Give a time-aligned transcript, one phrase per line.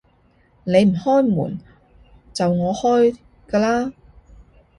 [0.63, 1.59] 你唔開門，
[2.33, 3.15] 就我開
[3.47, 3.93] 㗎喇